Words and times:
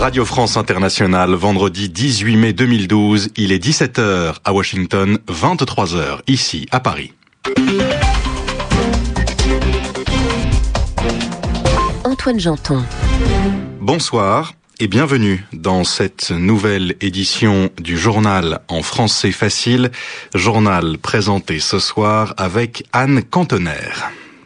Radio 0.00 0.24
France 0.24 0.56
Internationale, 0.56 1.34
vendredi 1.34 1.90
18 1.90 2.36
mai 2.36 2.52
2012, 2.54 3.32
il 3.36 3.52
est 3.52 3.62
17h 3.62 4.36
à 4.42 4.52
Washington, 4.54 5.18
23h 5.28 6.20
ici 6.26 6.66
à 6.70 6.80
Paris. 6.80 7.12
Antoine 12.04 12.40
Janton. 12.40 12.82
Bonsoir 13.78 14.54
et 14.78 14.88
bienvenue 14.88 15.44
dans 15.52 15.84
cette 15.84 16.30
nouvelle 16.30 16.96
édition 17.02 17.68
du 17.78 17.98
journal 17.98 18.60
en 18.68 18.80
français 18.80 19.32
facile, 19.32 19.90
journal 20.34 20.96
présenté 20.96 21.58
ce 21.60 21.78
soir 21.78 22.32
avec 22.38 22.84
Anne 22.94 23.22
Cantoner. 23.22 23.92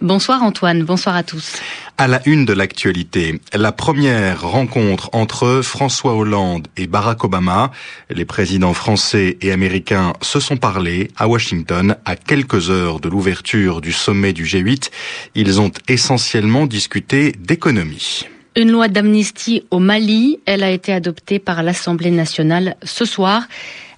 Bonsoir 0.01 0.43
Antoine, 0.43 0.83
bonsoir 0.83 1.15
à 1.15 1.23
tous. 1.23 1.61
À 1.97 2.09
la 2.09 2.21
une 2.27 2.45
de 2.45 2.53
l'actualité, 2.53 3.41
la 3.53 3.73
première 3.73 4.43
rencontre 4.43 5.09
entre 5.13 5.61
François 5.63 6.15
Hollande 6.15 6.67
et 6.77 6.87
Barack 6.87 7.25
Obama. 7.25 7.71
Les 8.11 8.25
présidents 8.25 8.75
français 8.75 9.39
et 9.41 9.53
américains 9.53 10.13
se 10.21 10.41
sont 10.41 10.57
parlé 10.57 11.09
à 11.17 11.29
Washington 11.29 11.97
à 12.05 12.17
quelques 12.17 12.71
heures 12.71 13.01
de 13.01 13.09
l'ouverture 13.09 13.81
du 13.81 13.93
sommet 13.93 14.33
du 14.33 14.45
G8. 14.45 14.91
Ils 15.37 15.61
ont 15.61 15.71
essentiellement 15.89 16.67
discuté 16.67 17.33
d'économie. 17.39 18.27
Une 18.57 18.71
loi 18.71 18.89
d'amnistie 18.89 19.65
au 19.71 19.79
Mali, 19.79 20.39
elle 20.47 20.63
a 20.63 20.71
été 20.71 20.93
adoptée 20.93 21.39
par 21.39 21.63
l'Assemblée 21.63 22.11
nationale 22.11 22.77
ce 22.83 23.05
soir. 23.05 23.45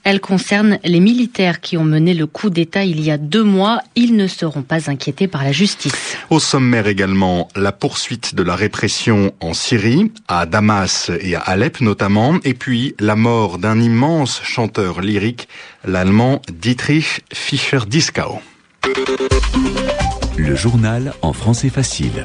Elle 0.08 0.20
concerne 0.20 0.78
les 0.84 1.00
militaires 1.00 1.60
qui 1.60 1.76
ont 1.76 1.82
mené 1.82 2.14
le 2.14 2.28
coup 2.28 2.48
d'État 2.48 2.84
il 2.84 3.00
y 3.00 3.10
a 3.10 3.18
deux 3.18 3.42
mois. 3.42 3.80
Ils 3.96 4.14
ne 4.14 4.28
seront 4.28 4.62
pas 4.62 4.88
inquiétés 4.88 5.26
par 5.26 5.42
la 5.42 5.50
justice. 5.50 6.16
Au 6.30 6.38
sommaire 6.38 6.86
également, 6.86 7.48
la 7.56 7.72
poursuite 7.72 8.36
de 8.36 8.44
la 8.44 8.54
répression 8.54 9.32
en 9.40 9.52
Syrie, 9.52 10.12
à 10.28 10.46
Damas 10.46 11.10
et 11.20 11.34
à 11.34 11.40
Alep 11.40 11.80
notamment, 11.80 12.38
et 12.44 12.54
puis 12.54 12.94
la 13.00 13.16
mort 13.16 13.58
d'un 13.58 13.80
immense 13.80 14.40
chanteur 14.44 15.00
lyrique, 15.00 15.48
l'allemand 15.84 16.40
Dietrich 16.52 17.24
Fischer-Dieskau. 17.32 18.38
Le 20.36 20.54
journal 20.54 21.14
en 21.20 21.32
français 21.32 21.68
facile. 21.68 22.24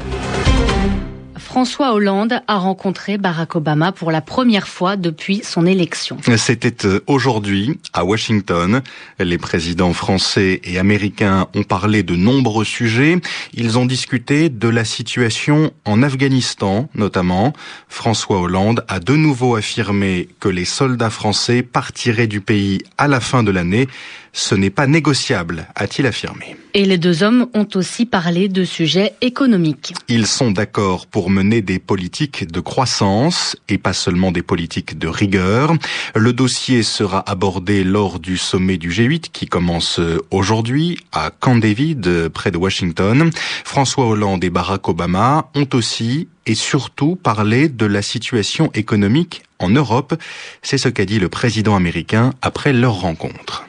François 1.52 1.92
Hollande 1.92 2.42
a 2.48 2.56
rencontré 2.56 3.18
Barack 3.18 3.58
Obama 3.58 3.92
pour 3.92 4.10
la 4.10 4.22
première 4.22 4.70
fois 4.70 4.96
depuis 4.96 5.42
son 5.44 5.66
élection. 5.66 6.16
C'était 6.38 6.88
euh, 6.88 7.02
aujourd'hui 7.08 7.78
à 7.92 8.06
Washington. 8.06 8.82
Les 9.20 9.38
présidents 9.38 9.92
français 9.92 10.62
et 10.64 10.80
américains 10.80 11.50
ont 11.54 11.64
parlé 11.64 12.04
de 12.04 12.16
nombreux 12.16 12.64
sujets. 12.64 13.18
Ils 13.54 13.78
ont 13.78 13.86
discuté 13.86 14.48
de 14.48 14.70
la 14.70 14.86
situation 14.86 15.72
en 15.84 16.04
Afghanistan 16.04 16.88
notamment. 16.96 17.52
François 17.90 18.40
Hollande 18.40 18.86
a 18.88 19.02
de 19.02 19.18
nouveau 19.18 19.58
affirmé 19.58 20.30
que 20.40 20.48
les 20.48 20.64
soldats 20.64 21.10
français 21.10 21.64
partiraient 21.64 22.28
du 22.28 22.40
pays 22.40 22.82
à 22.98 23.10
la 23.10 23.20
fin 23.20 23.44
de 23.44 23.52
l'année. 23.52 23.90
Ce 24.34 24.56
n'est 24.56 24.70
pas 24.70 24.88
négociable, 24.88 25.68
a-t-il 25.76 26.08
affirmé. 26.08 26.56
Et 26.74 26.86
les 26.86 26.98
deux 26.98 27.22
hommes 27.22 27.48
ont 27.54 27.68
aussi 27.76 28.06
parlé 28.06 28.48
de 28.48 28.64
sujets 28.64 29.14
économiques. 29.20 29.94
Ils 30.08 30.26
sont 30.26 30.52
d'accord 30.52 31.06
pour 31.06 31.30
mener 31.30 31.62
des 31.62 31.80
politiques 31.80 32.50
de 32.50 32.62
croissance 32.62 33.58
et 33.68 33.78
pas 33.78 33.92
seulement 33.92 34.32
des 34.32 34.42
politiques 34.42 34.98
de 34.98 35.10
rigueur. 35.10 35.74
Le 36.16 36.32
dossier 36.32 36.82
sera 36.84 37.30
abordé 37.30 37.84
lors 37.84 38.20
du 38.20 38.38
sommet 38.38 38.78
du 38.78 38.90
G8 38.90 39.32
qui 39.34 39.48
commence 39.48 40.00
aujourd'hui 40.32 40.98
à 41.12 41.32
Camp 41.38 41.58
David, 41.58 42.30
près 42.30 42.52
de 42.52 42.58
Washington. 42.58 43.32
François 43.66 44.08
Hollande 44.08 44.44
et 44.46 44.50
Barack 44.50 44.88
Obama 44.88 45.50
ont 45.56 45.68
aussi 45.74 46.30
et 46.46 46.56
surtout 46.56 47.18
parlé 47.18 47.68
de 47.68 47.86
la 47.86 48.02
situation 48.02 48.72
économique 48.74 49.44
en 49.60 49.70
Europe. 49.70 50.16
C'est 50.62 50.78
ce 50.78 50.90
qu'a 50.90 51.06
dit 51.06 51.20
le 51.20 51.30
président 51.30 51.76
américain 51.76 52.32
après 52.42 52.74
leur 52.74 52.94
rencontre. 52.94 53.66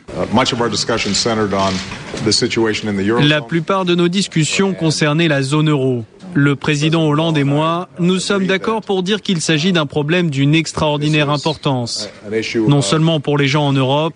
La 3.21 3.41
plupart 3.41 3.85
de 3.85 3.95
nos 3.95 4.09
discussions 4.09 4.75
concernaient 4.75 5.29
la 5.29 5.43
zone 5.43 5.71
euro. 5.71 6.05
Le 6.35 6.57
président 6.57 7.07
Hollande 7.07 7.37
et 7.37 7.45
moi, 7.45 7.89
nous 7.99 8.19
sommes 8.19 8.47
d'accord 8.47 8.81
pour 8.81 9.03
dire 9.03 9.21
qu'il 9.21 9.43
s'agit 9.43 9.73
d'un 9.73 9.85
problème 9.85 10.31
d'une 10.31 10.55
extraordinaire 10.55 11.29
importance, 11.29 12.09
non 12.67 12.81
seulement 12.81 13.21
pour 13.21 13.37
les 13.37 13.49
gens 13.49 13.67
en 13.67 13.75
Europe, 13.75 14.15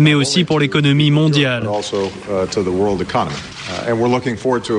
mais 0.00 0.14
aussi 0.14 0.44
pour 0.44 0.58
l'économie 0.58 1.10
mondiale. 1.10 1.68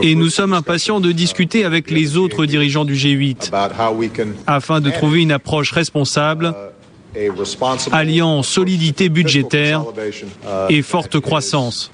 Et 0.02 0.16
nous 0.16 0.30
sommes 0.30 0.54
impatients 0.54 1.00
de 1.00 1.12
discuter 1.12 1.64
avec 1.64 1.92
les 1.92 2.18
autres 2.18 2.46
dirigeants 2.46 2.86
du 2.86 2.96
G8 2.96 3.52
afin 4.48 4.82
de 4.82 4.90
trouver 4.90 5.22
une 5.22 5.32
approche 5.32 5.72
responsable 5.72 6.56
alliant 7.92 8.44
solidité 8.44 9.10
budgétaire 9.10 9.84
et 10.70 10.82
forte 10.82 11.20
croissance. 11.20 11.92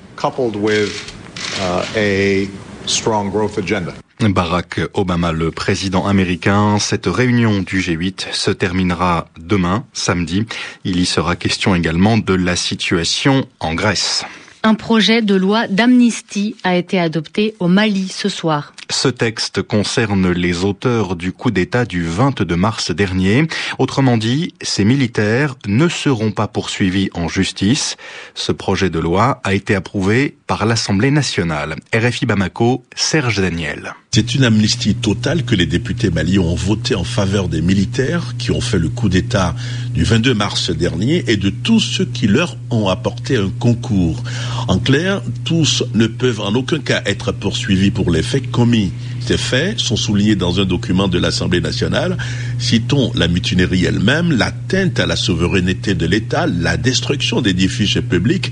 Barack 4.19 4.81
Obama, 4.93 5.31
le 5.31 5.51
président 5.51 6.07
américain. 6.07 6.79
Cette 6.79 7.05
réunion 7.05 7.59
du 7.61 7.79
G8 7.79 8.33
se 8.33 8.51
terminera 8.51 9.27
demain, 9.39 9.85
samedi. 9.93 10.45
Il 10.83 10.99
y 10.99 11.05
sera 11.05 11.35
question 11.35 11.75
également 11.75 12.17
de 12.17 12.33
la 12.33 12.55
situation 12.55 13.47
en 13.59 13.75
Grèce. 13.75 14.25
Un 14.63 14.73
projet 14.73 15.21
de 15.21 15.35
loi 15.35 15.67
d'amnistie 15.67 16.55
a 16.63 16.75
été 16.75 16.99
adopté 16.99 17.55
au 17.59 17.67
Mali 17.67 18.07
ce 18.07 18.29
soir. 18.29 18.73
Ce 18.89 19.07
texte 19.07 19.61
concerne 19.61 20.31
les 20.31 20.63
auteurs 20.63 21.15
du 21.15 21.31
coup 21.31 21.51
d'État 21.51 21.85
du 21.85 22.03
22 22.03 22.55
mars 22.55 22.91
dernier. 22.91 23.47
Autrement 23.79 24.17
dit, 24.17 24.53
ces 24.61 24.85
militaires 24.85 25.55
ne 25.67 25.87
seront 25.87 26.31
pas 26.31 26.47
poursuivis 26.47 27.09
en 27.13 27.27
justice. 27.27 27.97
Ce 28.33 28.51
projet 28.51 28.89
de 28.89 28.99
loi 28.99 29.41
a 29.43 29.53
été 29.53 29.75
approuvé 29.75 30.37
par 30.47 30.65
l'Assemblée 30.65 31.11
nationale. 31.11 31.75
RFI 31.93 32.25
Bamako, 32.25 32.83
Serge 32.95 33.41
Daniel. 33.41 33.93
C'est 34.17 34.33
une 34.33 34.45
amnistie 34.45 34.95
totale 34.95 35.43
que 35.43 35.53
les 35.53 35.67
députés 35.67 36.09
maliens 36.09 36.39
ont 36.39 36.55
voté 36.55 36.95
en 36.95 37.03
faveur 37.03 37.49
des 37.49 37.61
militaires 37.61 38.33
qui 38.39 38.49
ont 38.49 38.61
fait 38.61 38.79
le 38.79 38.89
coup 38.89 39.09
d'État 39.09 39.55
du 39.93 40.03
22 40.03 40.33
mars 40.33 40.71
dernier 40.71 41.23
et 41.27 41.37
de 41.37 41.51
tous 41.51 41.79
ceux 41.79 42.05
qui 42.05 42.25
leur 42.25 42.57
ont 42.71 42.87
apporté 42.87 43.37
un 43.37 43.51
concours. 43.59 44.23
En 44.67 44.79
clair, 44.79 45.21
tous 45.45 45.83
ne 45.93 46.07
peuvent 46.07 46.41
en 46.41 46.55
aucun 46.55 46.79
cas 46.79 47.03
être 47.05 47.31
poursuivis 47.31 47.91
pour 47.91 48.09
les 48.09 48.23
faits 48.23 48.49
commis. 48.49 48.91
Ces 49.19 49.37
faits 49.37 49.79
sont 49.79 49.95
soulignés 49.95 50.35
dans 50.35 50.59
un 50.59 50.65
document 50.65 51.07
de 51.07 51.19
l'Assemblée 51.19 51.61
nationale. 51.61 52.17
Citons 52.57 53.11
la 53.13 53.27
mutinerie 53.27 53.85
elle-même, 53.85 54.31
l'atteinte 54.31 54.99
à 54.99 55.05
la 55.05 55.15
souveraineté 55.15 55.93
de 55.93 56.07
l'État, 56.07 56.47
la 56.47 56.77
destruction 56.77 57.41
d'édifices 57.41 57.99
publics 58.09 58.51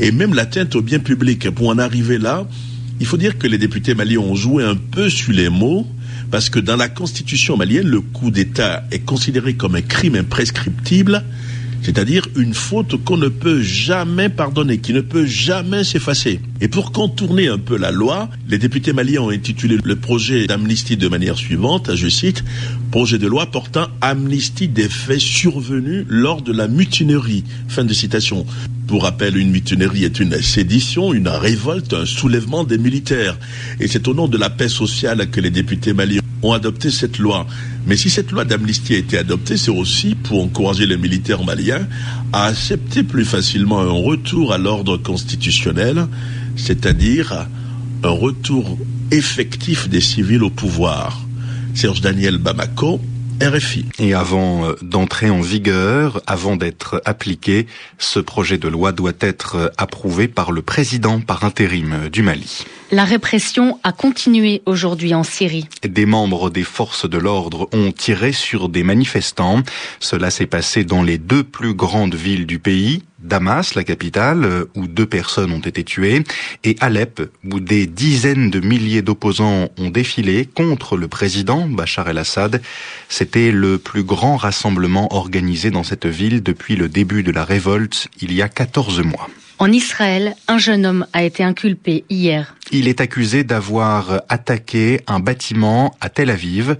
et 0.00 0.10
même 0.10 0.34
l'atteinte 0.34 0.74
aux 0.74 0.82
biens 0.82 0.98
publics. 0.98 1.48
Pour 1.50 1.68
en 1.68 1.78
arriver 1.78 2.18
là, 2.18 2.48
il 3.00 3.06
faut 3.06 3.16
dire 3.16 3.38
que 3.38 3.46
les 3.46 3.58
députés 3.58 3.94
maliens 3.94 4.20
ont 4.20 4.34
joué 4.34 4.64
un 4.64 4.76
peu 4.76 5.08
sur 5.08 5.32
les 5.32 5.48
mots, 5.48 5.86
parce 6.30 6.50
que 6.50 6.58
dans 6.58 6.76
la 6.76 6.88
constitution 6.88 7.56
malienne, 7.56 7.86
le 7.86 8.00
coup 8.00 8.30
d'État 8.30 8.84
est 8.90 9.00
considéré 9.00 9.54
comme 9.54 9.74
un 9.74 9.82
crime 9.82 10.16
imprescriptible, 10.16 11.22
c'est-à-dire 11.82 12.26
une 12.36 12.54
faute 12.54 13.02
qu'on 13.04 13.16
ne 13.16 13.28
peut 13.28 13.62
jamais 13.62 14.28
pardonner, 14.28 14.78
qui 14.78 14.92
ne 14.92 15.00
peut 15.00 15.26
jamais 15.26 15.84
s'effacer. 15.84 16.40
Et 16.60 16.68
pour 16.68 16.92
contourner 16.92 17.48
un 17.48 17.58
peu 17.58 17.76
la 17.76 17.90
loi, 17.90 18.28
les 18.48 18.58
députés 18.58 18.92
maliens 18.92 19.22
ont 19.22 19.30
intitulé 19.30 19.78
le 19.82 19.96
projet 19.96 20.46
d'amnistie 20.46 20.96
de 20.96 21.08
manière 21.08 21.36
suivante, 21.36 21.94
je 21.94 22.08
cite, 22.08 22.44
projet 22.90 23.18
de 23.18 23.26
loi 23.26 23.46
portant 23.46 23.88
amnistie 24.00 24.68
des 24.68 24.88
faits 24.88 25.20
survenus 25.20 26.04
lors 26.08 26.42
de 26.42 26.52
la 26.52 26.68
mutinerie. 26.68 27.44
Fin 27.68 27.84
de 27.84 27.92
citation. 27.92 28.46
Pour 28.86 29.02
rappel, 29.02 29.36
une 29.36 29.50
mutinerie 29.50 30.04
est 30.04 30.20
une 30.20 30.40
sédition, 30.40 31.12
une 31.12 31.28
révolte, 31.28 31.92
un 31.92 32.06
soulèvement 32.06 32.62
des 32.62 32.78
militaires. 32.78 33.36
Et 33.80 33.88
c'est 33.88 34.06
au 34.06 34.14
nom 34.14 34.28
de 34.28 34.38
la 34.38 34.48
paix 34.48 34.68
sociale 34.68 35.28
que 35.28 35.40
les 35.40 35.50
députés 35.50 35.92
maliens 35.92 36.20
ont 36.42 36.52
adopté 36.52 36.90
cette 36.90 37.18
loi. 37.18 37.46
Mais 37.86 37.96
si 37.96 38.10
cette 38.10 38.32
loi 38.32 38.44
d'amnistie 38.44 38.94
a 38.94 38.98
été 38.98 39.16
adoptée, 39.16 39.56
c'est 39.56 39.70
aussi 39.70 40.16
pour 40.16 40.42
encourager 40.42 40.86
les 40.86 40.96
militaires 40.96 41.44
maliens 41.44 41.86
à 42.32 42.46
accepter 42.46 43.04
plus 43.04 43.24
facilement 43.24 43.80
un 43.80 43.90
retour 43.90 44.52
à 44.52 44.58
l'ordre 44.58 44.96
constitutionnel, 44.96 46.08
c'est-à-dire 46.56 47.46
un 48.02 48.10
retour 48.10 48.76
effectif 49.12 49.88
des 49.88 50.00
civils 50.00 50.42
au 50.42 50.50
pouvoir. 50.50 51.20
Serge 51.74 52.00
Daniel 52.00 52.38
Bamako, 52.38 53.00
RFI. 53.42 53.84
Et 53.98 54.14
avant 54.14 54.64
euh, 54.64 54.74
d'entrer 54.82 55.28
en 55.28 55.40
vigueur, 55.40 56.22
avant 56.26 56.56
d'être 56.56 57.02
appliqué, 57.04 57.66
ce 57.98 58.18
projet 58.18 58.56
de 58.56 58.66
loi 58.66 58.92
doit 58.92 59.12
être 59.20 59.56
euh, 59.56 59.68
approuvé 59.76 60.26
par 60.26 60.52
le 60.52 60.62
président 60.62 61.20
par 61.20 61.44
intérim 61.44 61.92
euh, 61.92 62.08
du 62.08 62.22
Mali. 62.22 62.64
La 62.92 63.04
répression 63.04 63.80
a 63.82 63.90
continué 63.90 64.62
aujourd'hui 64.64 65.12
en 65.12 65.24
Syrie. 65.24 65.66
Des 65.82 66.06
membres 66.06 66.50
des 66.50 66.62
forces 66.62 67.08
de 67.08 67.18
l'ordre 67.18 67.68
ont 67.72 67.90
tiré 67.90 68.30
sur 68.30 68.68
des 68.68 68.84
manifestants. 68.84 69.64
Cela 69.98 70.30
s'est 70.30 70.46
passé 70.46 70.84
dans 70.84 71.02
les 71.02 71.18
deux 71.18 71.42
plus 71.42 71.74
grandes 71.74 72.14
villes 72.14 72.46
du 72.46 72.60
pays, 72.60 73.02
Damas, 73.18 73.74
la 73.74 73.82
capitale, 73.82 74.66
où 74.76 74.86
deux 74.86 75.06
personnes 75.06 75.50
ont 75.50 75.58
été 75.58 75.82
tuées, 75.82 76.22
et 76.62 76.76
Alep, 76.78 77.28
où 77.50 77.58
des 77.58 77.88
dizaines 77.88 78.50
de 78.50 78.60
milliers 78.60 79.02
d'opposants 79.02 79.68
ont 79.78 79.90
défilé 79.90 80.46
contre 80.46 80.96
le 80.96 81.08
président 81.08 81.66
Bachar 81.66 82.08
el-Assad. 82.08 82.62
C'était 83.08 83.50
le 83.50 83.78
plus 83.78 84.04
grand 84.04 84.36
rassemblement 84.36 85.12
organisé 85.12 85.72
dans 85.72 85.82
cette 85.82 86.06
ville 86.06 86.40
depuis 86.40 86.76
le 86.76 86.88
début 86.88 87.24
de 87.24 87.32
la 87.32 87.44
révolte 87.44 88.06
il 88.20 88.32
y 88.32 88.42
a 88.42 88.48
14 88.48 89.00
mois. 89.00 89.28
En 89.58 89.72
Israël, 89.72 90.34
un 90.48 90.58
jeune 90.58 90.84
homme 90.84 91.06
a 91.14 91.22
été 91.22 91.42
inculpé 91.42 92.04
hier. 92.10 92.54
Il 92.72 92.88
est 92.88 93.00
accusé 93.00 93.42
d'avoir 93.42 94.22
attaqué 94.28 95.00
un 95.06 95.18
bâtiment 95.18 95.96
à 96.02 96.10
Tel 96.10 96.28
Aviv. 96.28 96.76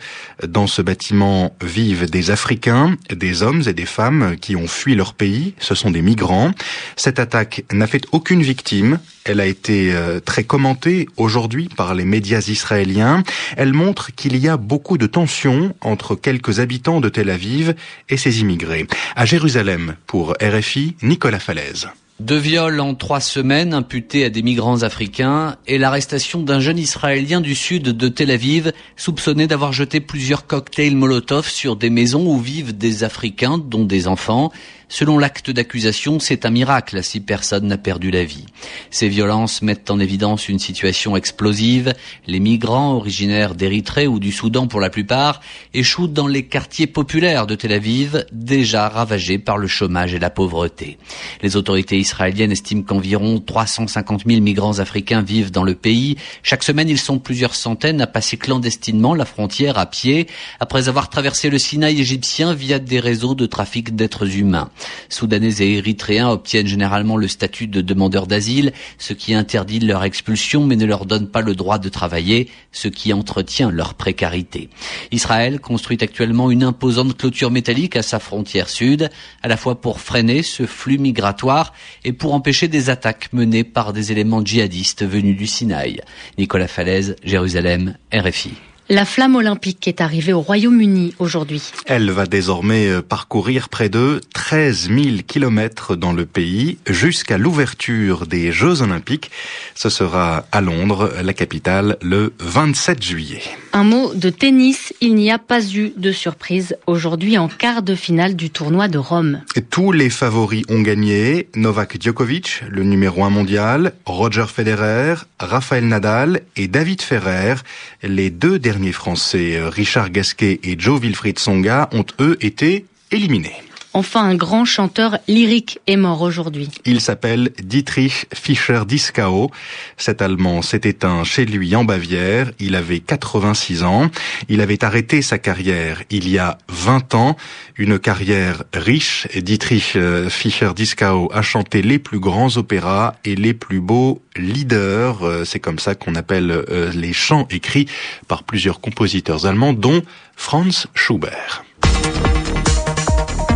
Dans 0.47 0.67
ce 0.67 0.83
bâtiment 0.83 1.57
vivent 1.63 2.11
des 2.11 2.31
Africains, 2.31 2.97
des 3.09 3.43
hommes 3.43 3.63
et 3.67 3.73
des 3.73 3.87
femmes 3.87 4.37
qui 4.37 4.57
ont 4.57 4.67
fui 4.67 4.95
leur 4.95 5.15
pays. 5.15 5.55
Ce 5.59 5.75
sont 5.75 5.91
des 5.91 6.03
migrants. 6.03 6.51
Cette 6.97 7.19
attaque 7.19 7.65
n'a 7.73 7.87
fait 7.87 8.05
aucune 8.13 8.43
victime. 8.43 8.99
Elle 9.29 9.41
a 9.41 9.47
été 9.47 9.93
euh, 9.93 10.21
très 10.21 10.45
commentée 10.45 11.09
aujourd'hui 11.17 11.69
par 11.69 11.97
les 11.97 12.05
médias 12.05 12.47
israéliens. 12.49 13.25
Elle 13.57 13.73
montre 13.73 14.15
qu'il 14.15 14.37
y 14.37 14.47
a 14.47 14.57
beaucoup 14.57 14.99
de 14.99 15.09
tensions 15.09 15.75
entre 15.81 16.15
quelques 16.15 16.61
habitants 16.61 17.01
de 17.01 17.09
Tel 17.09 17.31
Aviv 17.31 17.75
et 18.09 18.19
ces 18.19 18.41
immigrés. 18.41 18.87
À 19.17 19.25
Jérusalem, 19.25 19.97
pour 20.07 20.35
RFI, 20.41 20.95
Nicolas 21.03 21.41
Falaise. 21.41 21.89
Deux 22.21 22.39
viols 22.39 22.81
en 22.81 22.95
trois 22.95 23.21
semaines 23.21 23.75
imputés 23.75 24.25
à 24.25 24.31
des 24.31 24.43
migrants 24.43 24.85
africains 24.85 25.57
et 25.67 25.77
l'arrestation 25.77 26.41
d'un 26.41 26.61
jeune 26.61 26.79
Israélien 26.79 27.43
du 27.43 27.55
sud 27.55 27.83
de 27.83 28.09
Tel 28.09 28.31
Aviv 28.31 28.73
soupçonné 28.97 29.47
d'avoir 29.47 29.75
jeté 29.75 30.01
plusieurs 30.01 30.47
cocktails 30.47 30.97
Molotov 30.97 31.47
sur 31.47 31.77
des 31.77 31.91
maisons 31.91 32.27
où 32.27 32.39
vivent 32.39 32.79
des 32.79 33.05
Africains, 33.05 33.59
dont 33.59 33.85
des 33.85 34.09
enfants. 34.09 34.51
Selon 34.89 35.19
l'acte 35.19 35.51
d'accusation, 35.51 36.21
c'est 36.21 36.47
un 36.47 36.51
miracle 36.51 37.03
si 37.03 37.19
personne 37.21 37.67
n'a 37.67 37.77
perdu 37.77 38.13
la 38.13 38.23
vie. 38.23 38.47
Ces 38.91 39.09
violences 39.09 39.61
mettent 39.61 39.91
en 39.91 39.99
évidence 39.99 40.49
une 40.49 40.61
situation 40.61 41.17
explosive. 41.17 41.93
Les 42.29 42.39
migrants 42.39 42.95
originaires 42.95 43.57
d'Érythrée 43.57 44.07
ou 44.07 44.21
du 44.21 44.31
Soudan 44.31 44.69
pour 44.69 44.79
la 44.79 44.89
plupart 44.89 45.41
échouent 45.75 46.07
dans 46.07 46.29
les 46.29 46.47
quartiers 46.47 46.87
populaires 46.87 47.49
de 47.49 47.57
Tel 47.57 47.73
Aviv, 47.73 48.27
déjà 48.31 48.89
ravagés 48.89 49.39
par 49.39 49.59
le 49.59 49.67
chômage 49.67 50.15
et 50.15 50.21
la 50.21 50.31
pauvreté. 50.31 50.99
Les 51.43 51.57
autorités 51.57 51.99
israéliennes 51.99 52.53
estiment 52.53 52.83
qu'environ 52.83 53.41
350 53.41 54.23
000 54.25 54.41
migrants 54.41 54.79
africains 54.79 55.23
vivent 55.23 55.51
dans 55.51 55.65
le 55.65 55.75
pays. 55.75 56.17
Chaque 56.45 56.63
semaine, 56.63 56.89
ils 56.89 57.01
sont 57.01 57.19
plusieurs 57.19 57.57
centaines 57.57 58.01
à 58.01 58.07
passer 58.07 58.37
clandestinement 58.37 59.15
la 59.15 59.25
frontière 59.25 59.79
à 59.79 59.87
pied 59.87 60.29
après 60.61 60.89
avoir 60.89 61.11
traversé 61.11 61.51
le 61.51 61.59
Sinaï 61.59 62.01
égyptien 62.01 62.55
via 62.55 62.79
des 62.79 63.01
réseaux 63.01 63.35
de 63.35 63.47
trafic 63.47 63.97
d'êtres 63.97 64.39
humains. 64.39 64.71
Soudanais 65.09 65.63
et 65.63 65.75
érythréens 65.75 66.29
obtiennent 66.29 66.67
généralement 66.67 67.17
le 67.17 67.29
statut 67.29 67.67
de 67.67 67.81
demandeurs 67.81 68.27
d'asile, 68.27 68.73
ce 68.99 69.13
qui 69.13 69.35
interdit 69.35 69.81
leur 69.81 70.05
expulsion 70.05 70.65
mais 70.65 70.77
ne 70.77 70.87
leur 70.87 71.07
donne 71.07 71.29
pas 71.29 71.41
le 71.41 71.55
droit 71.55 71.79
de 71.79 71.89
travailler, 71.89 72.49
ce 72.73 72.89
qui 72.89 73.13
entretient 73.13 73.71
leur 73.71 73.95
précarité. 73.95 74.69
Israël 75.13 75.61
construit 75.61 75.99
actuellement 76.01 76.51
une 76.51 76.65
imposante 76.65 77.17
clôture 77.17 77.51
métallique 77.51 77.97
à 77.97 78.03
sa 78.03 78.19
frontière 78.19 78.69
sud, 78.69 79.11
à 79.43 79.49
la 79.49 79.57
fois 79.57 79.81
pour 79.81 80.01
freiner 80.01 80.43
ce 80.43 80.67
flux 80.67 80.99
migratoire 80.99 81.73
et 82.05 82.13
pour 82.13 82.35
empêcher 82.35 82.69
des 82.69 82.91
attaques 82.91 83.33
menées 83.33 83.65
par 83.65 83.93
des 83.93 84.13
éléments 84.13 84.45
djihadistes 84.45 85.05
venus 85.05 85.37
du 85.37 85.47
Sinaï. 85.47 86.01
Nicolas 86.39 86.69
Falaise, 86.69 87.17
Jérusalem, 87.25 87.97
RFI. 88.13 88.53
La 88.89 89.05
flamme 89.05 89.35
olympique 89.35 89.89
est 89.89 90.01
arrivée 90.01 90.33
au 90.33 90.41
Royaume-Uni 90.41 91.17
aujourd'hui. 91.19 91.61
Elle 91.87 92.09
va 92.13 92.25
désormais 92.25 92.87
euh, 92.87 93.03
parcourir 93.03 93.69
près 93.69 93.89
de 93.89 94.21
13 94.33 94.91
000 94.91 95.05
kilomètres 95.27 95.97
dans 95.97 96.13
le 96.13 96.25
pays 96.25 96.79
jusqu'à 96.87 97.37
l'ouverture 97.37 98.29
des 98.29 98.53
Jeux 98.53 98.83
olympiques. 98.83 99.33
Ce 99.75 99.89
sera 99.89 100.47
à 100.53 100.61
Londres, 100.61 101.13
la 101.21 101.33
capitale, 101.33 101.97
le 102.01 102.33
27 102.39 103.03
juillet. 103.03 103.43
Un 103.73 103.83
mot 103.83 104.15
de 104.15 104.31
tennis, 104.31 104.95
il 105.01 105.17
n'y 105.17 105.33
a 105.33 105.39
pas 105.39 105.67
eu 105.75 105.93
de 105.97 106.13
surprise 106.13 106.77
aujourd'hui 106.87 107.39
en 107.39 107.49
quart 107.49 107.83
de 107.83 107.97
finale 107.97 108.37
du 108.37 108.51
tournoi 108.51 108.87
de 108.87 108.99
Rome. 108.99 109.41
Tous 109.69 109.91
les 109.91 110.11
favoris 110.11 110.63
ont 110.69 110.83
gagné. 110.83 111.49
Novak 111.57 112.01
Djokovic, 112.01 112.63
le 112.71 112.85
numéro 112.85 113.25
1 113.25 113.31
mondial, 113.31 113.95
Roger 114.07 114.47
Federer, 114.47 115.17
Rafael 115.41 115.89
Nadal 115.89 116.43
et 116.55 116.69
David 116.69 117.03
Ferrer, 117.03 117.57
les 118.05 118.31
deux 118.31 118.61
derniers 118.61 118.76
derniers 118.77 118.93
Français, 118.93 119.57
euh, 119.57 119.71
Richard 119.71 120.11
Gasquet 120.11 120.61
et 120.63 120.79
Joe 120.79 121.01
Wilfried 121.01 121.39
Songa, 121.39 121.89
ont 121.93 122.05
eux 122.21 122.37
été 122.43 122.85
éliminés. 123.11 123.66
Enfin, 123.97 124.25
un 124.29 124.35
grand 124.35 124.67
chanteur 124.67 125.17
lyrique 125.27 125.79
est 125.87 125.97
mort 125.97 126.21
aujourd'hui. 126.21 126.69
Il 126.85 127.01
s'appelle 127.01 127.53
Dietrich 127.63 128.27
Fischer-Dieskau. 128.35 129.51
Cet 129.97 130.21
Allemand 130.21 130.61
s'est 130.61 130.83
éteint 130.85 131.25
chez 131.25 131.47
lui 131.47 131.75
en 131.75 131.83
Bavière. 131.83 132.53
Il 132.59 132.75
avait 132.75 133.01
86 133.01 133.85
ans. 133.85 134.11
Il 134.51 134.61
avait 134.61 134.85
arrêté 134.85 135.23
sa 135.23 135.39
carrière 135.39 136.03
il 136.11 136.29
y 136.29 136.37
a 136.37 136.59
20 136.69 137.15
ans. 137.15 137.39
Une 137.79 137.99
carrière 137.99 138.65
riche. 138.75 139.29
Dietrich 139.35 139.97
euh, 139.97 140.29
Fischer-Dieskau 140.29 141.31
a 141.33 141.41
chanté 141.41 141.81
les 141.81 141.99
plus 141.99 142.21
grands 142.21 142.55
opéras 142.59 143.15
et 143.25 143.35
les 143.35 143.55
plus 143.55 143.81
beaux 143.81 144.21
leaders. 144.37 145.23
Euh, 145.23 145.47
c'est 145.47 145.61
comme 145.61 145.79
ça 145.79 145.95
qu'on 145.95 146.17
appelle 146.17 146.51
euh, 146.51 146.93
les 146.93 147.15
chants 147.15 147.49
écrits 147.49 147.89
par 148.29 148.43
plusieurs 148.43 148.83
compositeurs 148.83 149.47
allemands, 149.47 149.73
dont 149.73 150.03
Franz 150.37 150.87
Schubert 150.95 151.65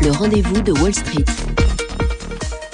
le 0.02 0.10
rendez-vous 0.12 0.62
de 0.62 0.72
Wall 0.80 0.94
Street. 0.94 1.28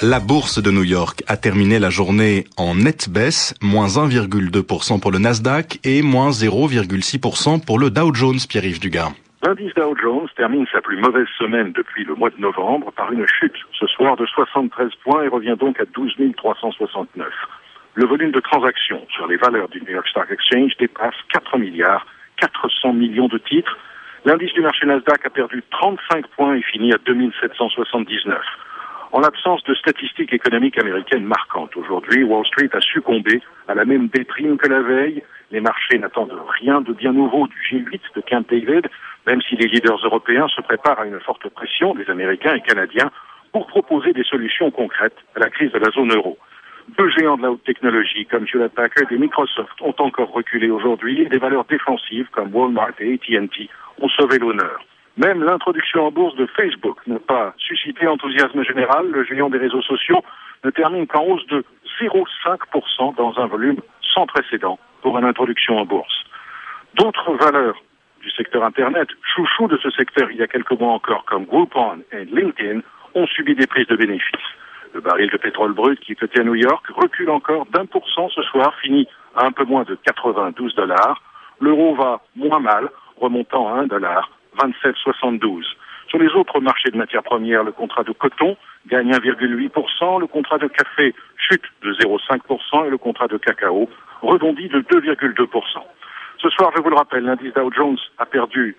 La 0.02 0.20
bourse 0.20 0.62
de 0.62 0.70
New 0.70 0.84
York 0.84 1.24
a 1.26 1.36
terminé 1.36 1.78
la 1.78 1.90
journée 1.90 2.44
en 2.56 2.74
nette 2.74 3.08
baisse, 3.08 3.54
moins 3.60 3.88
1,2% 3.88 5.00
pour 5.00 5.10
le 5.10 5.18
Nasdaq 5.18 5.80
et 5.82 6.02
moins 6.02 6.30
0,6% 6.30 7.64
pour 7.64 7.78
le 7.78 7.90
Dow 7.90 8.14
Jones, 8.14 8.38
Pierre-Yves 8.48 8.80
Dugas. 8.80 9.10
L'indice 9.42 9.74
Dow 9.74 9.96
Jones 10.00 10.28
termine 10.36 10.66
sa 10.72 10.80
plus 10.80 11.00
mauvaise 11.00 11.26
semaine 11.38 11.72
depuis 11.72 12.04
le 12.04 12.14
mois 12.14 12.30
de 12.30 12.38
novembre 12.38 12.92
par 12.92 13.10
une 13.12 13.26
chute 13.26 13.56
ce 13.78 13.86
soir 13.86 14.16
de 14.16 14.26
73 14.26 14.90
points 15.02 15.24
et 15.24 15.28
revient 15.28 15.56
donc 15.58 15.80
à 15.80 15.84
12 15.84 16.12
369. 16.36 17.26
Le 17.94 18.06
volume 18.06 18.30
de 18.30 18.40
transactions 18.40 19.04
sur 19.14 19.26
les 19.26 19.36
valeurs 19.36 19.68
du 19.68 19.80
New 19.80 19.92
York 19.92 20.06
Stock 20.08 20.30
Exchange 20.30 20.72
dépasse 20.78 21.14
4 21.32 21.58
milliards 21.58 22.06
400 22.36 22.92
millions 22.92 23.28
de 23.28 23.38
titres 23.38 23.76
L'indice 24.26 24.52
du 24.54 24.60
marché 24.60 24.84
Nasdaq 24.86 25.24
a 25.24 25.30
perdu 25.30 25.62
35 25.70 26.26
points 26.34 26.56
et 26.56 26.62
finit 26.62 26.92
à 26.92 26.98
2779. 27.06 28.40
En 29.12 29.20
l'absence 29.20 29.62
de 29.62 29.74
statistiques 29.76 30.32
économiques 30.32 30.80
américaines 30.80 31.24
marquantes, 31.24 31.76
aujourd'hui, 31.76 32.24
Wall 32.24 32.44
Street 32.44 32.70
a 32.72 32.80
succombé 32.80 33.40
à 33.68 33.74
la 33.76 33.84
même 33.84 34.08
déprime 34.08 34.56
que 34.56 34.66
la 34.66 34.80
veille. 34.80 35.22
Les 35.52 35.60
marchés 35.60 36.00
n'attendent 36.00 36.36
rien 36.58 36.80
de 36.80 36.92
bien 36.92 37.12
nouveau 37.12 37.46
du 37.46 37.56
G8 37.70 38.00
de 38.16 38.20
Camp 38.28 38.44
David, 38.50 38.88
même 39.28 39.40
si 39.42 39.54
les 39.54 39.68
leaders 39.68 40.04
européens 40.04 40.48
se 40.48 40.60
préparent 40.60 40.98
à 40.98 41.06
une 41.06 41.20
forte 41.20 41.48
pression 41.50 41.94
des 41.94 42.10
Américains 42.10 42.56
et 42.56 42.62
Canadiens 42.62 43.12
pour 43.52 43.68
proposer 43.68 44.12
des 44.12 44.24
solutions 44.24 44.72
concrètes 44.72 45.18
à 45.36 45.38
la 45.38 45.50
crise 45.50 45.70
de 45.70 45.78
la 45.78 45.92
zone 45.92 46.12
euro. 46.12 46.36
Deux 46.98 47.10
géants 47.10 47.36
de 47.36 47.42
la 47.42 47.52
haute 47.52 47.62
technologie 47.62 48.26
comme 48.26 48.44
Hewlett 48.52 48.74
Packard 48.74 49.10
et 49.12 49.18
Microsoft 49.18 49.80
ont 49.82 49.94
encore 49.98 50.32
reculé 50.32 50.68
aujourd'hui 50.68 51.22
et 51.22 51.28
des 51.28 51.38
valeurs 51.38 51.64
défensives 51.66 52.26
comme 52.32 52.52
Walmart 52.52 52.90
et 52.98 53.14
AT&T 53.14 53.70
ont 54.00 54.08
sauvé 54.08 54.38
l'honneur. 54.38 54.80
Même 55.16 55.42
l'introduction 55.42 56.06
en 56.06 56.10
bourse 56.10 56.36
de 56.36 56.46
Facebook 56.46 56.98
n'a 57.06 57.18
pas 57.18 57.54
suscité 57.58 58.06
enthousiasme 58.06 58.62
général. 58.62 59.10
Le 59.10 59.24
géant 59.24 59.48
des 59.48 59.58
réseaux 59.58 59.82
sociaux 59.82 60.22
ne 60.64 60.70
termine 60.70 61.06
qu'en 61.06 61.24
hausse 61.24 61.46
de 61.46 61.64
0,5% 62.00 63.16
dans 63.16 63.38
un 63.38 63.46
volume 63.46 63.80
sans 64.14 64.26
précédent 64.26 64.78
pour 65.02 65.18
une 65.18 65.24
introduction 65.24 65.78
en 65.78 65.86
bourse. 65.86 66.24
D'autres 66.94 67.32
valeurs 67.34 67.76
du 68.20 68.30
secteur 68.30 68.64
Internet, 68.64 69.08
chouchou 69.22 69.68
de 69.68 69.78
ce 69.78 69.90
secteur 69.90 70.30
il 70.30 70.36
y 70.36 70.42
a 70.42 70.46
quelques 70.46 70.78
mois 70.78 70.92
encore, 70.92 71.24
comme 71.24 71.44
Groupon 71.44 72.02
et 72.12 72.24
LinkedIn, 72.24 72.80
ont 73.14 73.26
subi 73.26 73.54
des 73.54 73.66
prises 73.66 73.86
de 73.86 73.96
bénéfices. 73.96 74.50
Le 74.92 75.00
baril 75.00 75.30
de 75.30 75.36
pétrole 75.36 75.72
brut 75.72 76.00
qui 76.00 76.12
était 76.12 76.40
à 76.40 76.44
New 76.44 76.54
York 76.54 76.86
recule 76.94 77.30
encore 77.30 77.66
d'un 77.66 77.86
pour 77.86 78.08
cent 78.08 78.28
ce 78.30 78.42
soir, 78.42 78.74
finit 78.82 79.06
à 79.34 79.46
un 79.46 79.52
peu 79.52 79.64
moins 79.64 79.84
de 79.84 79.94
92 79.94 80.74
dollars. 80.74 81.22
L'euro 81.60 81.94
va 81.94 82.20
moins 82.34 82.60
mal, 82.60 82.88
remontant 83.20 83.68
à 83.68 83.80
1 83.80 83.86
dollar, 83.86 84.30
27,72. 84.58 85.64
Sur 86.08 86.18
les 86.18 86.28
autres 86.34 86.60
marchés 86.60 86.90
de 86.90 86.96
matières 86.96 87.22
premières, 87.22 87.64
le 87.64 87.72
contrat 87.72 88.04
de 88.04 88.12
coton 88.12 88.56
gagne 88.86 89.10
1,8%, 89.10 90.20
le 90.20 90.26
contrat 90.26 90.58
de 90.58 90.68
café 90.68 91.14
chute 91.36 91.64
de 91.82 91.92
0,5% 91.94 92.86
et 92.86 92.90
le 92.90 92.98
contrat 92.98 93.26
de 93.26 93.36
cacao 93.36 93.88
rebondit 94.22 94.68
de 94.68 94.80
2,2%. 94.80 95.46
Ce 96.38 96.48
soir, 96.50 96.70
je 96.76 96.82
vous 96.82 96.90
le 96.90 96.96
rappelle, 96.96 97.24
l'indice 97.24 97.52
Dow 97.54 97.72
Jones 97.72 97.98
a 98.18 98.26
perdu 98.26 98.76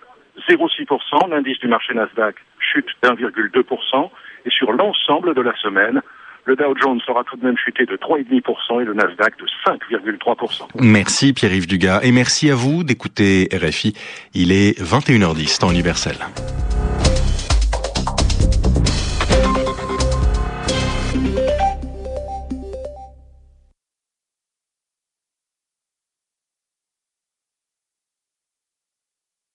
0,6%, 0.48 1.30
l'indice 1.30 1.58
du 1.58 1.68
marché 1.68 1.92
Nasdaq 1.94 2.36
chute 2.58 2.88
d'1,2% 3.02 4.10
et 4.46 4.50
sur 4.50 4.72
l'ensemble 4.72 5.34
de 5.34 5.42
la 5.42 5.54
semaine, 5.56 6.00
le 6.48 6.56
Dow 6.56 6.74
Jones 6.82 6.98
aura 7.08 7.24
tout 7.24 7.36
de 7.36 7.44
même 7.44 7.58
chuté 7.62 7.84
de 7.84 7.94
3,5% 7.96 8.80
et 8.80 8.84
le 8.86 8.94
Nasdaq 8.94 9.34
de 9.38 9.46
5,3%. 9.66 10.62
Merci 10.80 11.34
Pierre-Yves 11.34 11.66
Dugas 11.66 12.00
et 12.02 12.10
merci 12.10 12.50
à 12.50 12.54
vous 12.54 12.84
d'écouter 12.84 13.48
RFI. 13.52 13.92
Il 14.32 14.50
est 14.50 14.80
21h10 14.80 15.60
temps 15.60 15.70
universel. 15.70 16.16